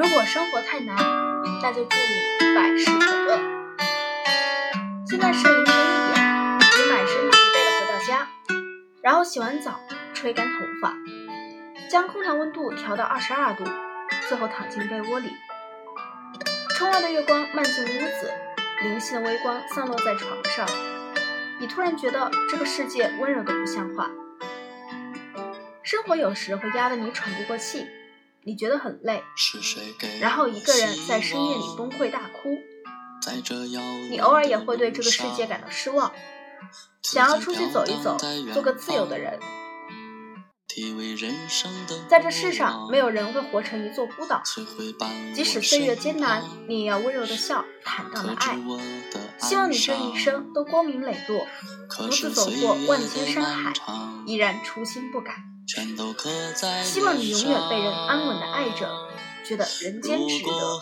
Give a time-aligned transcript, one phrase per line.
[0.00, 0.96] 如果生活太难，
[1.60, 3.38] 那就祝你百事可乐。
[5.06, 8.26] 现在是凌晨一点，你满身疲惫的回到家，
[9.02, 9.78] 然后洗完澡，
[10.14, 10.94] 吹干头发，
[11.90, 13.62] 将空调温度调到二十二度，
[14.26, 15.28] 最后躺进被窝里。
[16.78, 18.32] 窗外的月光漫进屋子，
[18.80, 20.66] 零星的微光散落在床上。
[21.60, 24.08] 你突然觉得这个世界温柔的不像话。
[25.82, 27.86] 生活有时会压得你喘不过气，
[28.42, 29.22] 你觉得很累，
[30.20, 32.48] 然后一个人在深夜里崩溃大哭。
[34.10, 36.10] 你偶尔也会对这个世界感到失望，
[37.02, 38.16] 想要出去走一走，
[38.54, 39.38] 做个自由的人。
[42.08, 44.40] 在这世上，没有人会活成一座孤岛。
[45.34, 48.56] 即使岁月艰难，你也要温柔的笑，坦荡的爱。
[49.38, 51.46] 希望你这一生都光明磊落，
[51.90, 53.74] 独自走过万千山海，
[54.26, 55.34] 依然初心不改。
[56.84, 59.08] 希望你永远被人安稳的爱着，
[59.46, 60.80] 觉得人间值得。